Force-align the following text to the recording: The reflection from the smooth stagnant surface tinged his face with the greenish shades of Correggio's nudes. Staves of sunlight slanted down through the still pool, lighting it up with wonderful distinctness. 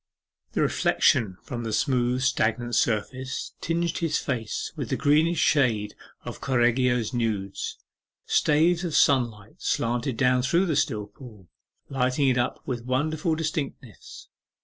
The 0.53 0.63
reflection 0.63 1.37
from 1.43 1.63
the 1.63 1.71
smooth 1.71 2.23
stagnant 2.23 2.73
surface 2.73 3.53
tinged 3.61 3.99
his 3.99 4.17
face 4.17 4.73
with 4.75 4.89
the 4.89 4.97
greenish 4.97 5.37
shades 5.37 5.93
of 6.25 6.41
Correggio's 6.41 7.13
nudes. 7.13 7.77
Staves 8.25 8.83
of 8.83 8.95
sunlight 8.95 9.57
slanted 9.61 10.17
down 10.17 10.41
through 10.41 10.65
the 10.65 10.75
still 10.75 11.05
pool, 11.05 11.49
lighting 11.87 12.29
it 12.29 12.37
up 12.39 12.61
with 12.65 12.83
wonderful 12.83 13.35
distinctness. 13.35 14.27